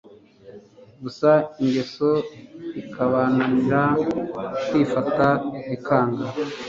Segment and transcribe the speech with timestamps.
[1.03, 1.29] gusa
[1.61, 2.09] ingeso
[2.81, 3.81] ikabananira
[4.67, 5.27] kwifata
[5.67, 6.25] bikanga.